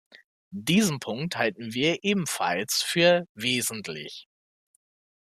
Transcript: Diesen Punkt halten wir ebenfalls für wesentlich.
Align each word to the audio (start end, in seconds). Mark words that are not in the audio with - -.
Diesen 0.55 0.97
Punkt 0.99 1.37
halten 1.37 1.75
wir 1.75 2.03
ebenfalls 2.03 2.81
für 2.81 3.27
wesentlich. 3.35 4.27